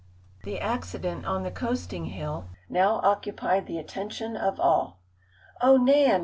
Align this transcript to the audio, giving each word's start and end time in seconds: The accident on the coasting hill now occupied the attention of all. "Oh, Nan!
The 0.45 0.59
accident 0.59 1.27
on 1.27 1.43
the 1.43 1.51
coasting 1.51 2.05
hill 2.05 2.49
now 2.67 3.01
occupied 3.03 3.67
the 3.67 3.77
attention 3.77 4.35
of 4.35 4.59
all. 4.59 4.99
"Oh, 5.61 5.77
Nan! 5.77 6.19